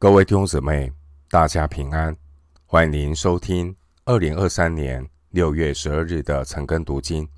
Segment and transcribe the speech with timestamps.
[0.00, 0.92] 各位弟兄姊妹，
[1.28, 2.16] 大家平安！
[2.66, 3.74] 欢迎您收听
[4.04, 7.28] 二零二三年六月十二日的晨更读经。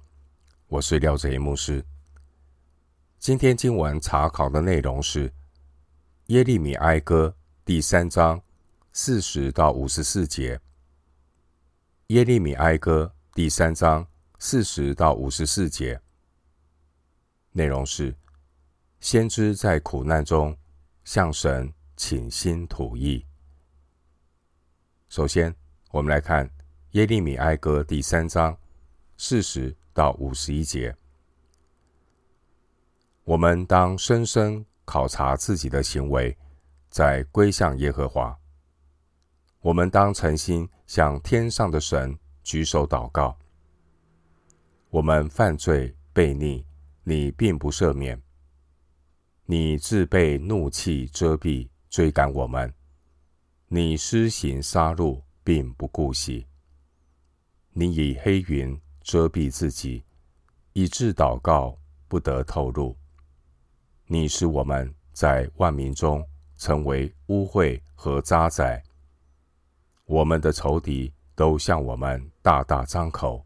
[0.67, 1.83] 我是廖哲一牧师。
[3.19, 5.33] 今天经文查考的内容是
[6.27, 7.35] 耶利米哀歌
[7.65, 8.39] 第三章
[8.93, 10.61] 四十到五十四节。
[12.09, 14.07] 耶利米哀歌第三章
[14.39, 15.99] 四十到五十四节
[17.53, 18.15] 内容是
[19.01, 20.55] 先知在苦难中
[21.05, 21.73] 向神。
[22.01, 23.23] 倾心吐意。
[25.11, 25.55] 首先，
[25.91, 26.49] 我们来看
[26.93, 28.57] 耶利米哀歌第三章
[29.19, 30.97] 四十到五十一节。
[33.23, 36.35] 我们当深深考察自己的行为，
[36.89, 38.35] 再归向耶和华。
[39.61, 43.37] 我们当诚心向天上的神举手祷告。
[44.89, 46.65] 我们犯罪悖逆，
[47.05, 48.21] 你并不赦免，
[49.45, 51.69] 你自被怒气遮蔽。
[51.91, 52.73] 追赶我们，
[53.67, 56.47] 你施行杀戮，并不顾惜。
[57.73, 60.05] 你以黑云遮蔽自己，
[60.73, 62.97] 以致祷告不得透露。
[64.07, 66.25] 你使我们在万民中
[66.57, 68.81] 成为污秽和渣滓。
[70.05, 73.45] 我们的仇敌都向我们大大张口，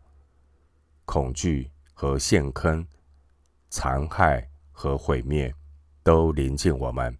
[1.07, 2.87] 恐惧和陷坑、
[3.71, 5.51] 残害和毁灭
[6.03, 7.17] 都临近我们。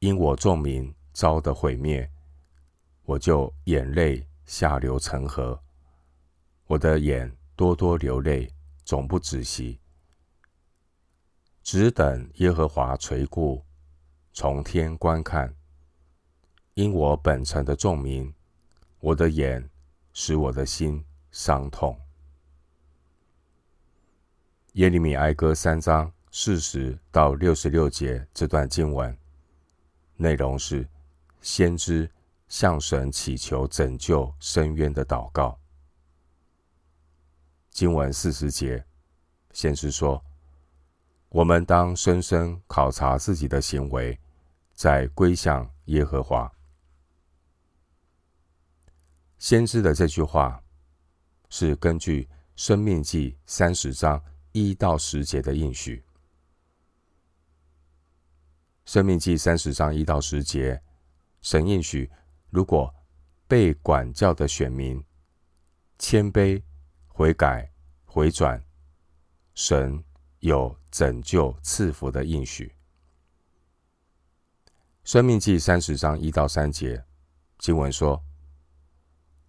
[0.00, 2.10] 因我众民遭的毁灭，
[3.04, 5.62] 我就眼泪下流成河，
[6.66, 8.50] 我的眼多多流泪，
[8.82, 9.78] 总不止息，
[11.62, 13.62] 只等耶和华垂顾，
[14.32, 15.54] 从天观看。
[16.72, 18.32] 因我本城的众民，
[19.00, 19.68] 我的眼
[20.14, 21.94] 使我的心伤痛。
[24.74, 29.14] 耶利米哀歌三章四十到六十六节这段经文。
[30.20, 30.86] 内容是
[31.40, 32.08] 先知
[32.46, 35.58] 向神祈求拯救深渊的祷告。
[37.70, 38.84] 经文四十节，
[39.54, 40.22] 先知说
[41.30, 44.18] ：“我们当深深考察自己的行为，
[44.74, 46.52] 再归向耶和华。”
[49.38, 50.62] 先知的这句话
[51.48, 52.24] 是根据
[52.56, 54.22] 《生命记》三十章
[54.52, 56.04] 一到十节的应许。
[58.90, 60.82] 生命记三十章一到十节，
[61.42, 62.10] 神应许：
[62.48, 62.92] 如果
[63.46, 65.00] 被管教的选民
[65.96, 66.60] 谦卑、
[67.06, 67.70] 悔改、
[68.04, 68.60] 回转，
[69.54, 70.02] 神
[70.40, 72.74] 有拯救赐福的应许。
[75.04, 77.00] 生命记三十章一到三节
[77.58, 78.20] 经文说：“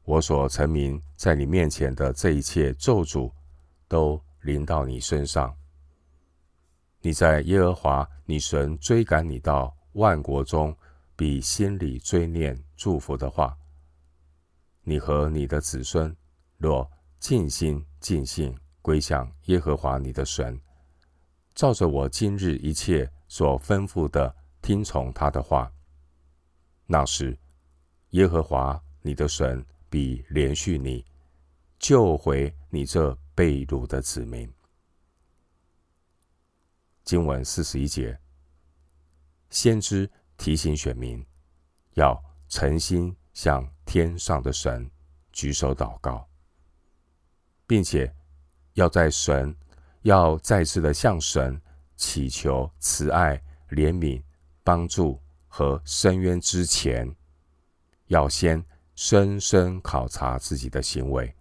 [0.05, 3.33] 我所成名在你面前的这一切咒诅，
[3.87, 5.57] 都临到你身上。”
[7.03, 10.73] 你在耶和华你神追赶你到万国中，
[11.17, 13.57] 比心里追念祝福的话。
[14.83, 16.15] 你和你的子孙
[16.57, 20.57] 若尽心尽性归向耶和华你的神，
[21.53, 25.69] 照着我今日一切所吩咐的听从他的话，
[26.85, 27.37] 那时
[28.11, 31.05] 耶和华你的神必连续你，
[31.79, 34.49] 救回你这被掳的子民。
[37.11, 38.17] 经文四十一节，
[39.49, 41.21] 先知提醒选民
[41.95, 42.17] 要
[42.47, 44.89] 诚心向天上的神
[45.33, 46.25] 举手祷告，
[47.67, 48.09] 并且
[48.75, 49.53] 要在神
[50.03, 51.61] 要再次的向神
[51.97, 53.35] 祈求慈爱、
[53.71, 54.23] 怜悯、
[54.63, 57.13] 帮助和伸冤之前，
[58.05, 58.63] 要先
[58.95, 61.35] 深深考察自己的行为，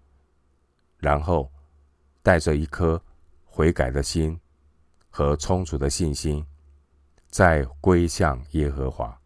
[0.98, 1.48] 然后
[2.24, 3.00] 带着一颗
[3.44, 4.36] 悔改的心。
[5.10, 6.46] 和充足的信心，
[7.28, 9.20] 再归向耶和华。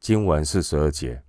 [0.00, 1.22] 经文四十二节，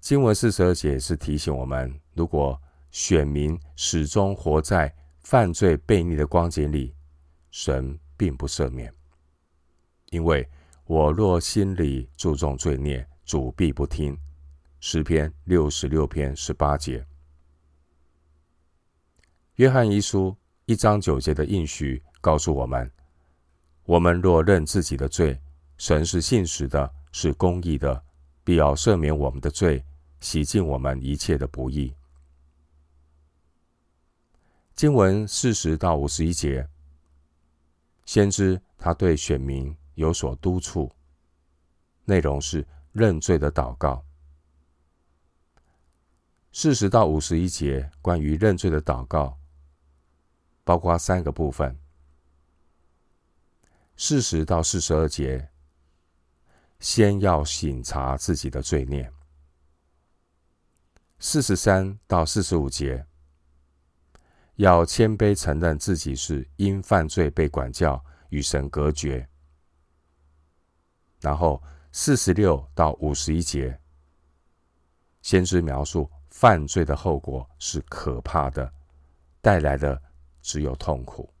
[0.00, 2.60] 经文四十二节是提醒我们：如果
[2.90, 6.94] 选民始终活在犯罪悖逆的光景里，
[7.50, 8.92] 神并不赦免，
[10.10, 10.46] 因为
[10.84, 14.18] 我若心里注重罪孽，主必不听。
[14.80, 17.06] 诗篇六十六篇十八节。
[19.56, 20.34] 约翰一书
[20.64, 22.90] 一章九节的应许告诉我们：
[23.84, 25.38] 我们若认自己的罪，
[25.76, 28.02] 神是信实的，是公义的，
[28.42, 29.84] 必要赦免我们的罪，
[30.20, 31.94] 洗净我们一切的不义。
[34.74, 36.66] 经文四十到五十一节，
[38.06, 40.90] 先知他对选民有所督促，
[42.06, 44.02] 内容是认罪的祷告。
[46.52, 49.38] 四十到五十一节关于认罪的祷告。
[50.64, 51.78] 包括三个部分。
[53.96, 55.50] 四十到四十二节，
[56.80, 59.08] 先要省察自己的罪孽；
[61.18, 63.06] 四十三到四十五节，
[64.56, 69.28] 要谦卑承认自己是因犯罪被管教，与神隔绝。
[71.20, 71.62] 然后
[71.92, 73.78] 四十六到五十一节，
[75.20, 78.72] 先知描述犯罪的后果是可怕的，
[79.40, 80.02] 带来的
[80.42, 81.32] 只有痛苦。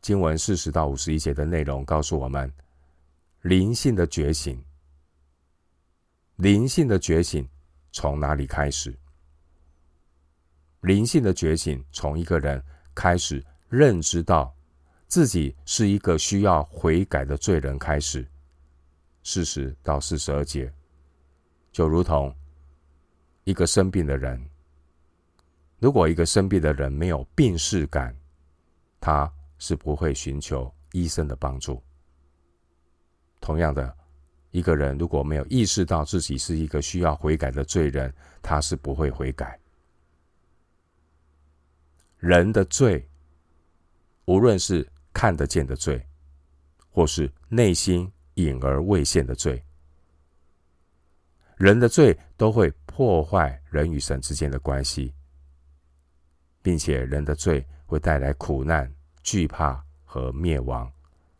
[0.00, 2.52] 经文四十到五十一节的内容告诉我们，
[3.40, 4.62] 灵性的觉醒。
[6.36, 7.48] 灵性的觉醒
[7.90, 8.94] 从哪里开始？
[10.82, 12.62] 灵性的觉醒从一个人
[12.94, 14.54] 开始认知到
[15.06, 18.28] 自己是一个需要悔改的罪人开始。
[19.22, 20.70] 四十到四十二节，
[21.72, 22.36] 就如同
[23.44, 24.44] 一个生病的人，
[25.78, 28.16] 如果一个生病的人没有病识感，
[29.00, 29.32] 他。
[29.56, 31.82] 是不会寻求医生的帮助。
[33.40, 33.96] 同样的，
[34.50, 38.12] 一个人如果没有意识到自己是一个需要悔改的罪人，
[38.42, 39.58] 他是不会悔改。
[42.18, 43.08] 人的罪，
[44.26, 46.04] 无论是看得见的罪，
[46.90, 49.64] 或是内心隐而未现的罪，
[51.56, 55.14] 人的罪都会破坏人与神之间的关系，
[56.64, 58.90] 并且人的罪会带来苦难。
[59.22, 60.90] 惧怕和灭亡，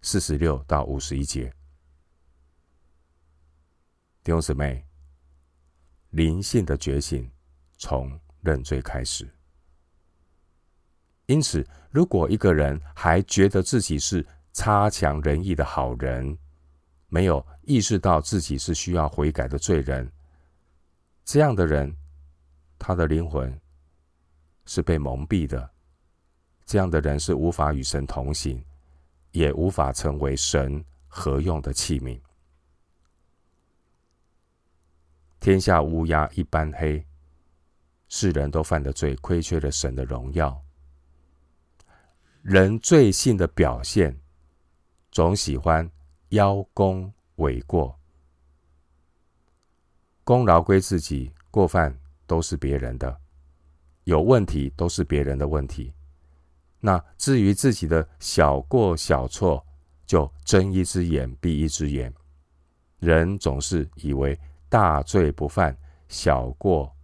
[0.01, 1.53] 四十六到五十一节。
[4.23, 4.83] 弟兄姊妹，
[6.11, 7.31] 灵性的觉醒
[7.77, 9.29] 从认罪开始。
[11.27, 16.39] 因此，如果一个人还觉得自己是差强人意的好人，
[17.09, 20.11] 没有意识到自己是需要悔改的罪人，
[21.23, 21.95] 这样的人，
[22.79, 23.61] 他的灵魂
[24.67, 25.71] 是被蒙蔽的。
[26.65, 28.65] 这样的人是无法与神同行，
[29.33, 32.21] 也无法成为神合用的器皿。
[35.41, 37.07] 天下乌鸦一般黑，
[38.09, 40.59] 世人都犯的罪，亏缺了神的荣耀。
[42.41, 44.19] 人罪性的表现，
[45.11, 45.91] 总喜欢
[46.31, 47.99] 邀功诿过，
[50.25, 53.21] 功劳归自己，过犯都是别人的，
[54.05, 55.93] 有问题都是别人的问题。
[56.81, 59.65] 那至于自己的小过小错，
[60.07, 62.13] 就睁一只眼闭一只眼。
[62.99, 65.77] 人总是以为大罪不犯，
[66.09, 66.95] 小过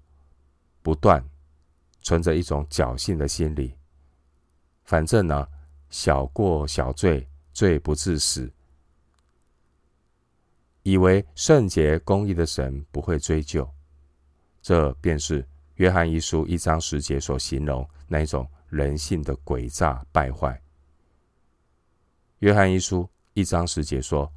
[0.82, 1.22] 不断，
[2.02, 3.74] 存着一种侥幸的心理。
[4.84, 5.46] 反正呢，
[5.88, 8.52] 小过小罪，罪不至死，
[10.82, 13.68] 以为圣洁公义的神不会追究。
[14.62, 15.46] 这便是
[15.80, 18.46] 约翰一书一章十节所形容那一种。
[18.68, 20.62] 人性的诡诈败坏。
[22.38, 24.32] 约翰一书一章十节说：“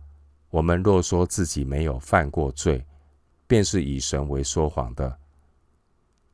[0.49, 2.83] 我们若说自己没有犯过罪，
[3.45, 5.19] 便是以神为说谎的，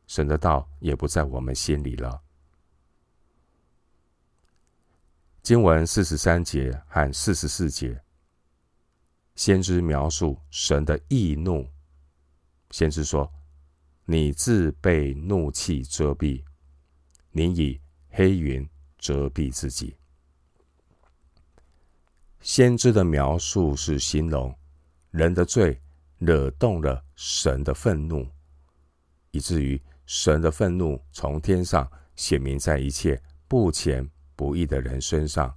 [0.07, 2.21] 神的道也不在我们心里了。”
[5.43, 8.01] 经文四十三节和四十四节，
[9.35, 11.67] 先知描述神的易怒。
[12.71, 13.29] 先知说
[14.11, 16.43] ：“你自被怒气遮蔽，
[17.31, 17.79] 你以。”
[18.11, 18.67] 黑云
[18.97, 19.95] 遮蔽自己。
[22.41, 24.53] 先知的描述是形容
[25.11, 25.79] 人的罪
[26.17, 28.27] 惹动了神的愤怒，
[29.29, 35.55] 以至于神的愤怒从天上显明在一切不虔不义的人身上，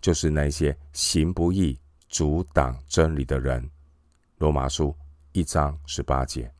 [0.00, 3.70] 就是那些行不义、阻挡真理的人。
[4.38, 4.94] 罗马书
[5.30, 6.52] 一章十八节，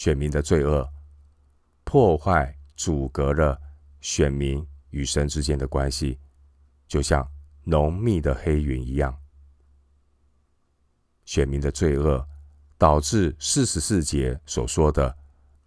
[0.00, 0.90] 选民的罪恶
[1.84, 2.56] 破坏。
[2.74, 3.60] 阻隔了
[4.00, 6.18] 选民与神之间的关系，
[6.88, 7.30] 就像
[7.64, 9.14] 浓密的黑云一样。
[11.26, 12.26] 选民的罪恶
[12.78, 15.14] 导致四十四节所说的，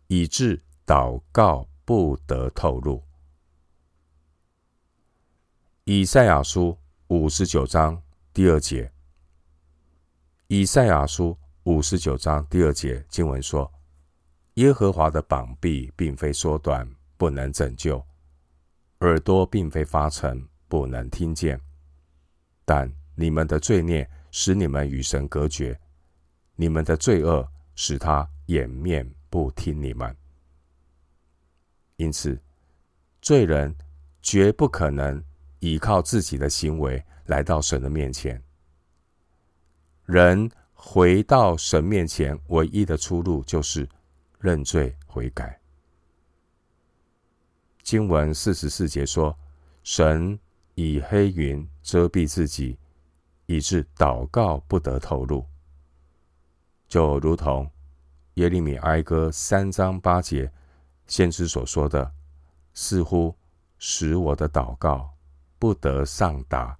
[0.08, 3.04] 以致祷告不得透露。
[5.84, 6.76] 以赛亚书
[7.10, 8.02] 五十九章
[8.34, 8.92] 第二节，
[10.48, 13.72] 以赛亚书五十九章第二节经文说
[14.56, 18.06] ：“耶和华的膀臂并非缩短。”不能拯救，
[19.00, 21.58] 耳朵并非发沉，不能听见。
[22.66, 25.80] 但你们的罪孽使你们与神隔绝，
[26.58, 30.14] 你们的罪恶使他掩面不听你们。
[31.96, 32.38] 因此，
[33.22, 33.74] 罪人
[34.22, 35.24] 绝不可能
[35.60, 38.44] 依靠自己的行为来到神的面前。
[40.04, 43.88] 人回到神面前唯一的出路就是
[44.44, 45.58] 认罪悔改。
[47.82, 49.34] 经文四十四节说
[49.84, 50.38] ：“神
[50.76, 52.78] 以黑云遮蔽自己，
[53.46, 55.46] 以致祷告不得透露，
[56.90, 57.72] 就如同
[58.34, 60.52] 耶利米哀歌三章八节
[61.08, 62.12] 先知所说的，
[62.74, 63.34] 似乎
[63.78, 65.16] 使我的祷告
[65.58, 66.78] 不得上达，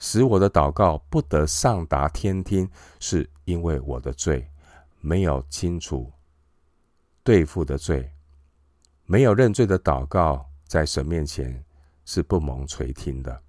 [0.00, 2.68] 使我的祷告不得上达天听，
[2.98, 4.50] 是因为我的罪
[5.00, 6.12] 没有清除
[7.26, 8.08] 对付的罪，
[9.04, 11.64] 没有认罪的祷告，在神面前
[12.04, 13.42] 是不蒙垂听的。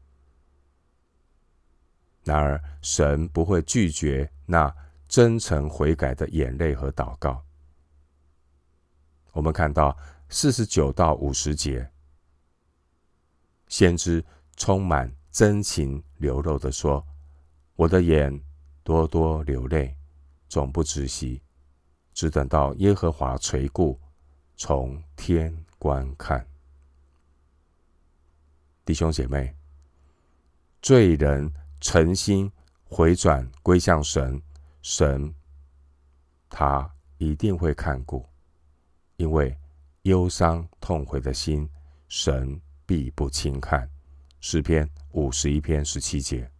[2.24, 4.75] 然而，神不会拒绝那
[5.07, 7.46] 真诚悔改的眼泪和祷告。
[9.31, 9.96] 我们看到
[10.27, 11.88] 四十九到五十节，
[13.67, 17.05] 先知充满真情流露的说
[17.77, 18.43] ：“我的眼
[18.81, 19.96] 多多流泪，
[20.50, 21.43] 总不止息，
[22.17, 24.00] 只等到耶和华垂顾，
[24.55, 26.47] 从天观看。”
[28.83, 29.55] 弟兄姐妹，
[30.81, 31.53] 罪人。
[31.79, 32.51] 诚心
[32.86, 34.41] 回转归向神，
[34.81, 35.31] 神
[36.50, 38.27] 他一定会看顾，
[39.17, 39.55] 因为
[40.01, 41.69] 忧伤痛悔的心，
[42.07, 43.88] 神必不轻看。
[44.39, 46.51] 诗篇五十一篇十七节，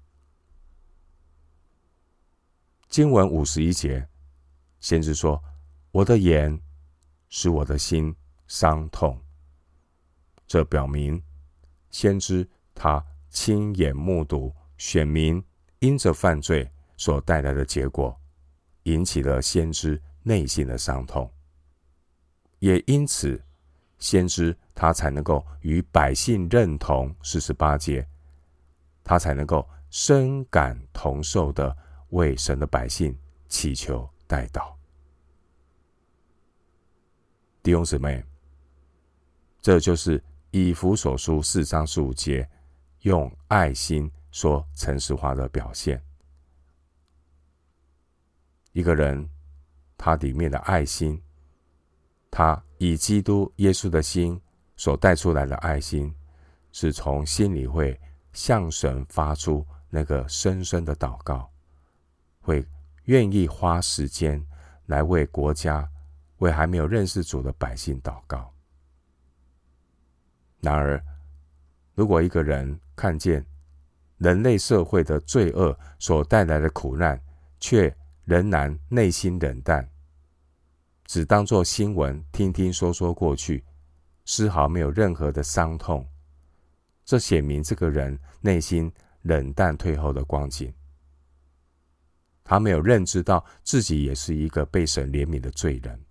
[2.88, 4.08] 经文五十一节，
[4.80, 5.44] 先知说
[5.92, 6.60] ：“我的眼
[7.30, 8.16] 使我的心
[8.48, 9.20] 伤痛。”
[10.48, 11.22] 这表明
[11.90, 14.54] 先知他亲眼目睹。
[14.80, 15.44] 选民
[15.80, 18.16] 因着犯罪所带来的结果，
[18.84, 21.28] 引起了先知内心的伤痛，
[22.60, 23.44] 也因此，
[23.98, 28.08] 先知他才能够与百姓认同四十八节，
[29.04, 31.76] 他才能够深感同受的
[32.10, 33.18] 为神的百姓
[33.50, 34.78] 祈求带到。
[37.64, 38.24] 弟兄姊妹，
[39.62, 42.48] 这就是以弗所书四章十五节，
[43.02, 44.12] 用爱心。
[44.30, 46.00] 说诚实话的表现，
[48.72, 49.28] 一个人
[49.98, 51.20] 他里面的爱心，
[52.30, 54.40] 他以基督耶稣的心
[54.76, 56.14] 所带出来的爱心，
[56.72, 58.00] 是从心里会
[58.32, 61.50] 向神发出那个深深的祷告，
[62.42, 62.64] 会
[63.08, 64.42] 愿意花时间
[64.86, 65.90] 来为国家、
[66.38, 68.54] 为还没有认识主的百姓祷告。
[70.60, 71.02] 然而，
[71.96, 73.46] 如果一个人看见，
[74.18, 77.22] 人类社会的罪恶所带来的苦难，
[77.60, 77.96] 却
[78.26, 79.90] 仍然内心冷淡，
[81.06, 83.64] 只当作新闻听听说说过去，
[84.26, 86.06] 丝毫没有任何的伤痛。
[87.06, 90.74] 这显明这个人内心冷淡退后的光景。
[92.50, 96.02] 他没有认知到自己也是一个被神怜悯的罪人，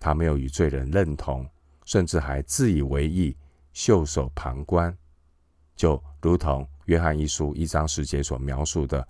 [0.00, 1.48] 他没有与罪人认同，
[1.84, 3.36] 甚至还自以为意，
[3.72, 4.92] 袖手旁观。
[5.76, 9.06] 就如同约翰一书一章十节所描述的，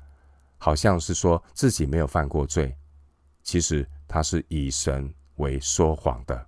[0.58, 2.76] 好像是说自己没有犯过罪，
[3.42, 6.46] 其实他是以神为说谎的，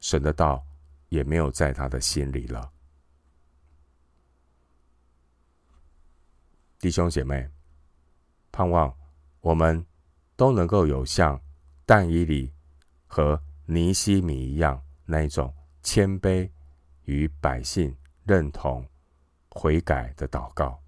[0.00, 0.64] 神的道
[1.10, 2.72] 也没有在他的心里了。
[6.78, 7.46] 弟兄姐妹，
[8.58, 8.92] 盼望
[9.40, 9.86] 我们
[10.34, 11.40] 都能够有像
[11.86, 12.52] 但以理
[13.06, 16.50] 和尼西米一样那一种谦卑
[17.04, 18.84] 与百姓认同。
[19.50, 20.80] 悔改的祷告。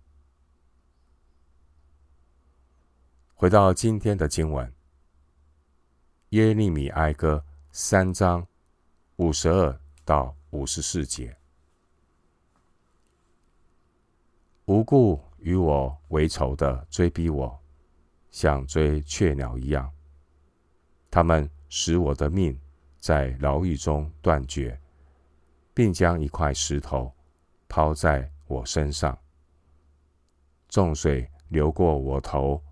[3.34, 4.66] 回到今天的经文，
[6.30, 8.46] 《耶利米哀歌》三章
[9.16, 11.36] 五十二到五十四节：
[14.66, 17.59] 无故与我为仇的追逼我，
[18.30, 19.90] 像追雀鸟一样。
[21.10, 22.58] 他们使我的命
[22.98, 24.80] 在牢狱中断绝，
[25.74, 27.12] 并将一块石头
[27.68, 29.18] 抛在我身上，
[30.68, 32.62] 众水流过我头，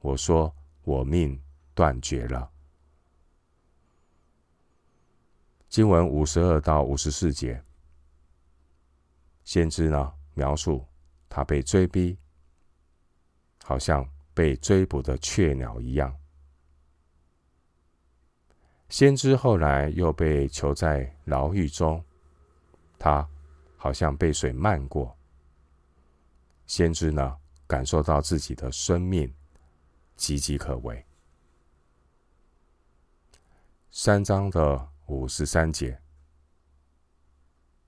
[0.00, 1.40] 我说我命
[1.74, 2.50] 断绝了。
[5.68, 7.62] 经文五十二到五十四节，
[9.44, 10.84] 先知呢描述
[11.28, 12.18] 他被追逼，
[13.64, 14.06] 好像
[14.38, 16.16] 被追捕的雀鸟一样。
[18.88, 22.00] 先知后来又被囚在牢狱中，
[23.00, 23.28] 他
[23.76, 25.18] 好像被水漫过。
[26.68, 29.34] 先知呢，感受到自己的生命
[30.16, 31.04] 岌岌可危。
[33.90, 36.00] 三章的五十三节，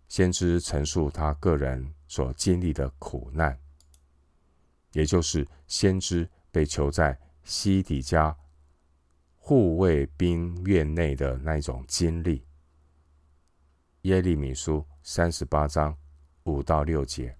[0.09, 3.57] 先知陈述他个人所经历的苦难，
[4.91, 8.37] 也就是先知被囚在西底家
[9.37, 12.47] 护卫兵院内的那种经历。
[14.03, 15.97] 耶利米书三十八章
[16.45, 17.37] 五到六节。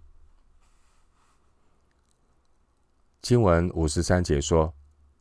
[3.23, 4.75] 经文五十三节说：“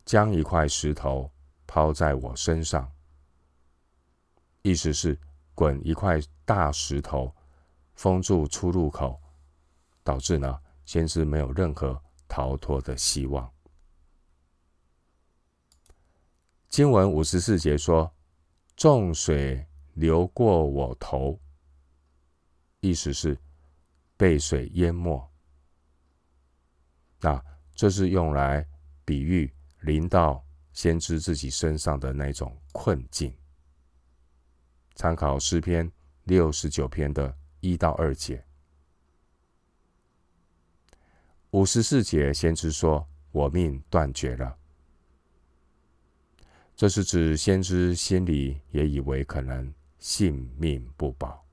[0.06, 1.32] 将一块石头
[1.68, 2.90] 抛在我身上。”
[4.64, 5.20] 意思是
[5.54, 7.34] 滚一块大石头
[7.96, 9.22] 封住出入口，
[10.04, 13.50] 导致呢先知没有任何逃脱的希望。
[16.70, 18.14] 经文五十四节说
[18.78, 21.38] ：“众水流过我头。”
[22.80, 23.38] 意思是
[24.16, 25.30] 被水淹没。
[27.20, 27.44] 那。
[27.80, 28.68] 这是用来
[29.06, 29.50] 比喻
[29.84, 33.34] 临到先知自己身上的那种困境。
[34.96, 35.90] 参考诗篇
[36.26, 38.46] 六十九篇的一到二节，
[41.52, 44.59] 五十四节，先知说：“我命断绝了。”
[46.80, 51.46] 这是指先知心里也以为可能性命不保。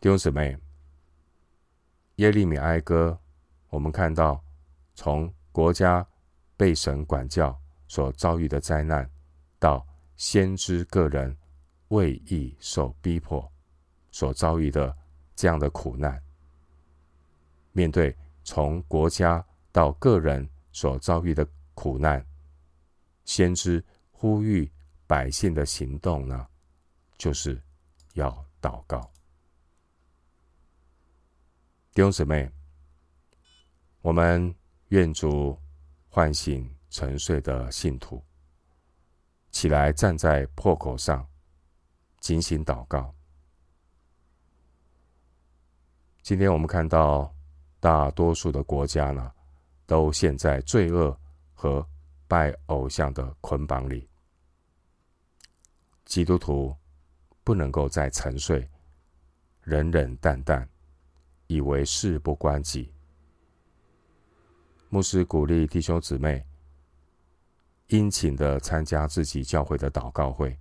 [0.00, 0.56] 弟兄姊妹，
[2.16, 3.18] 耶利米哀歌。
[3.68, 4.42] 我们看到，
[4.94, 6.08] 从国家
[6.56, 7.54] 被神管教
[7.88, 9.06] 所遭遇的灾难，
[9.58, 9.86] 到
[10.16, 11.36] 先知个人
[11.88, 13.52] 为义受逼迫
[14.10, 14.96] 所遭遇的
[15.36, 16.22] 这样的苦难，
[17.72, 22.24] 面对从国家到个人所遭遇的苦难，
[23.24, 24.70] 先知呼吁
[25.06, 26.46] 百姓的行动呢，
[27.16, 27.60] 就是
[28.14, 29.00] 要祷告。
[31.94, 32.50] 弟兄姊妹。
[34.02, 34.52] 我们
[34.88, 35.56] 愿主
[36.08, 38.20] 唤醒沉睡的信徒，
[39.52, 41.24] 起来站在破口上，
[42.18, 43.14] 警醒祷告。
[46.20, 47.32] 今天我们看到
[47.78, 49.32] 大多数的国家呢，
[49.86, 51.16] 都陷在罪恶
[51.54, 51.88] 和
[52.32, 54.08] 拜偶像的捆绑里。
[56.06, 56.74] 基督徒
[57.44, 58.66] 不能够再沉睡，
[59.64, 60.66] 冷冷淡淡，
[61.46, 62.90] 以为事不关己。
[64.88, 66.42] 牧师鼓励弟兄姊妹
[67.88, 70.58] 殷勤的参加自己教会的祷告会，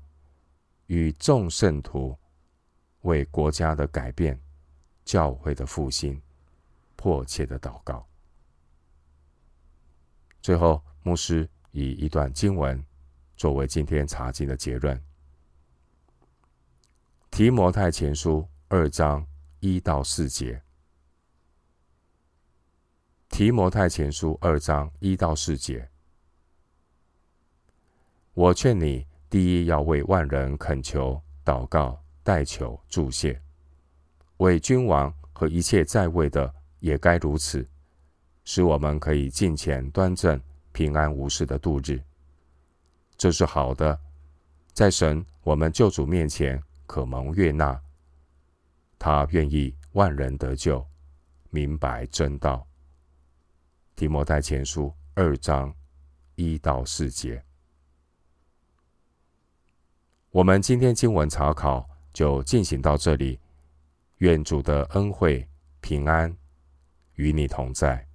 [0.88, 2.20] 与众圣徒
[3.04, 4.38] 为国家的改变、
[5.06, 6.22] 教会的复兴
[6.98, 8.06] 迫切的祷告。
[10.42, 12.84] 最后，牧师以一段经文
[13.36, 15.02] 作为今天查经的结论：
[17.30, 19.26] 提摩太前书二章
[19.60, 20.62] 一到四节。
[23.30, 25.90] 提摩太前书二章一到四节，
[28.34, 33.42] 我劝你第一要为万人恳求、祷告、代求、祝谢，
[34.38, 37.66] 为君王和一切在位的也该如此，
[38.44, 40.40] 使我们可以敬虔端正、
[40.72, 42.02] 平安无事的度日。
[43.18, 44.00] 这是好的，
[44.74, 47.80] 在神我们救主面前可蒙悦纳。
[48.98, 50.86] 他愿意万人得救，
[51.50, 52.68] 明白真道。
[53.96, 55.74] 提摩太前书二章
[56.36, 57.44] 一到四节，
[60.32, 63.40] 我们今天经文查考就进行到这里。
[64.18, 65.48] 愿主的恩惠
[65.80, 66.36] 平安
[67.16, 68.08] 与你同在。